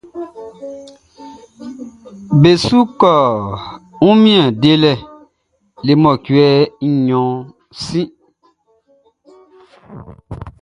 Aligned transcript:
Be 2.41 2.51
su 2.65 2.79
kɔ 2.99 3.11
wunmiɛn 4.03 4.47
lolɛ 4.61 4.93
le 5.85 5.93
mɔcuɛ 6.03 6.47
nɲɔn 7.03 7.31
sin. 7.83 8.07